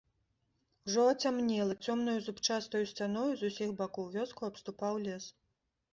Ужо 0.85 1.01
ацямнела, 1.09 1.75
цёмнаю 1.89 2.17
зубчастаю 2.27 2.83
сцяною 2.93 3.29
з 3.43 3.53
усіх 3.53 3.69
бакоў 3.83 4.11
вёску 4.19 4.41
абступаў 4.53 4.93
лес. 5.05 5.33